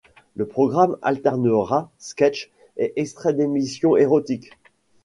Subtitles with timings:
[0.35, 4.49] Le programme alternera sketchs et extraits d'émissions érotiques.